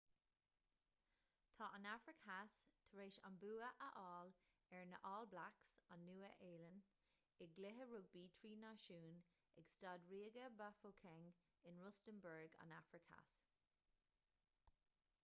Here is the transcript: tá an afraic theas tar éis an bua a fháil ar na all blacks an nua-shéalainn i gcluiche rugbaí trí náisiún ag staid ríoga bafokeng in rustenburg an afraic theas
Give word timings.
tá 1.59 1.65
an 1.79 1.83
afraic 1.95 2.21
theas 2.29 2.53
tar 2.93 3.01
éis 3.03 3.17
an 3.27 3.35
bua 3.43 3.67
a 3.87 3.89
fháil 3.89 4.31
ar 4.77 4.87
na 4.93 4.99
all 5.09 5.27
blacks 5.33 5.67
an 5.95 6.05
nua-shéalainn 6.07 6.81
i 7.45 7.47
gcluiche 7.57 7.87
rugbaí 7.91 8.23
trí 8.39 8.51
náisiún 8.63 9.19
ag 9.63 9.69
staid 9.75 10.07
ríoga 10.13 10.47
bafokeng 10.63 11.27
in 11.73 11.83
rustenburg 11.85 12.57
an 12.65 12.73
afraic 12.79 13.05
theas 13.11 13.37